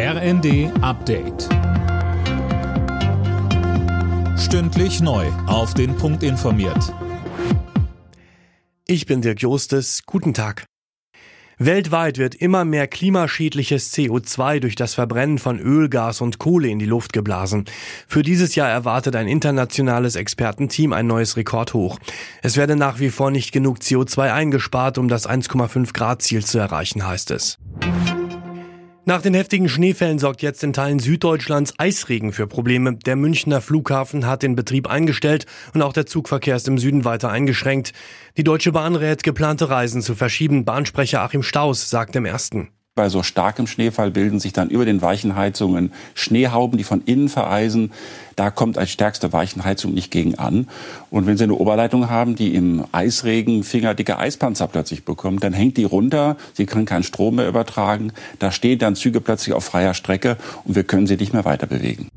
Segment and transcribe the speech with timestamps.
[0.00, 1.48] RND Update.
[4.38, 5.26] Stündlich neu.
[5.48, 6.94] Auf den Punkt informiert.
[8.86, 10.04] Ich bin Dirk Jostes.
[10.06, 10.66] Guten Tag.
[11.58, 16.78] Weltweit wird immer mehr klimaschädliches CO2 durch das Verbrennen von Öl, Gas und Kohle in
[16.78, 17.64] die Luft geblasen.
[18.06, 21.98] Für dieses Jahr erwartet ein internationales Expertenteam ein neues Rekordhoch.
[22.40, 26.60] Es werde nach wie vor nicht genug CO2 eingespart, um das 1,5 Grad Ziel zu
[26.60, 27.58] erreichen, heißt es.
[29.08, 32.94] Nach den heftigen Schneefällen sorgt jetzt in Teilen Süddeutschlands Eisregen für Probleme.
[32.94, 37.30] Der Münchner Flughafen hat den Betrieb eingestellt und auch der Zugverkehr ist im Süden weiter
[37.30, 37.94] eingeschränkt.
[38.36, 40.66] Die Deutsche Bahn rät, geplante Reisen zu verschieben.
[40.66, 42.68] Bahnsprecher Achim Staus sagt im ersten.
[42.98, 47.92] Bei so starkem Schneefall bilden sich dann über den Weichenheizungen Schneehauben, die von innen vereisen.
[48.34, 50.66] Da kommt als stärkste Weichenheizung nicht gegen an.
[51.08, 55.76] Und wenn Sie eine Oberleitung haben, die im Eisregen fingerdicke Eispanzer plötzlich bekommt, dann hängt
[55.76, 56.36] die runter.
[56.54, 58.12] Sie kann keinen Strom mehr übertragen.
[58.40, 61.68] Da stehen dann Züge plötzlich auf freier Strecke und wir können sie nicht mehr weiter
[61.68, 62.08] bewegen.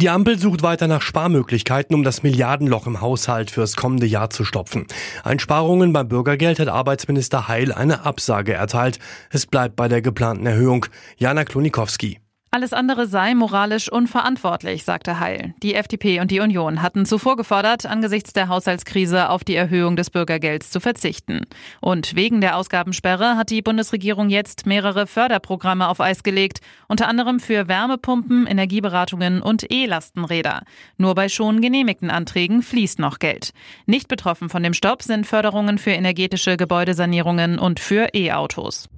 [0.00, 4.44] Die Ampel sucht weiter nach Sparmöglichkeiten, um das Milliardenloch im Haushalt fürs kommende Jahr zu
[4.44, 4.86] stopfen.
[5.24, 9.00] Einsparungen beim Bürgergeld hat Arbeitsminister Heil eine Absage erteilt.
[9.30, 10.86] Es bleibt bei der geplanten Erhöhung.
[11.16, 12.20] Jana Klonikowski.
[12.50, 15.52] Alles andere sei moralisch unverantwortlich, sagte Heil.
[15.62, 20.08] Die FDP und die Union hatten zuvor gefordert, angesichts der Haushaltskrise auf die Erhöhung des
[20.08, 21.42] Bürgergelds zu verzichten.
[21.82, 27.38] Und wegen der Ausgabensperre hat die Bundesregierung jetzt mehrere Förderprogramme auf Eis gelegt, unter anderem
[27.38, 30.62] für Wärmepumpen, Energieberatungen und E-Lastenräder.
[30.96, 33.52] Nur bei schon genehmigten Anträgen fließt noch Geld.
[33.84, 38.88] Nicht betroffen von dem Stopp sind Förderungen für energetische Gebäudesanierungen und für E-Autos.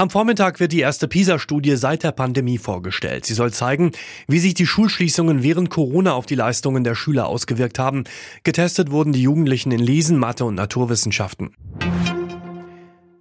[0.00, 3.26] Am Vormittag wird die erste PISA-Studie seit der Pandemie vorgestellt.
[3.26, 3.90] Sie soll zeigen,
[4.26, 8.04] wie sich die Schulschließungen während Corona auf die Leistungen der Schüler ausgewirkt haben.
[8.42, 11.54] Getestet wurden die Jugendlichen in Lesen, Mathe und Naturwissenschaften.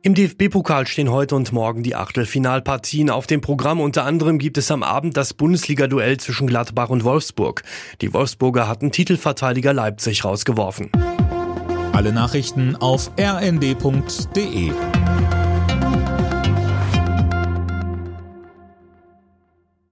[0.04, 3.82] Im DFB-Pokal stehen heute und morgen die Achtelfinalpartien auf dem Programm.
[3.82, 7.64] Unter anderem gibt es am Abend das Bundesliga-Duell zwischen Gladbach und Wolfsburg.
[8.00, 10.90] Die Wolfsburger hatten Titelverteidiger Leipzig rausgeworfen.
[11.92, 14.72] Alle Nachrichten auf rnd.de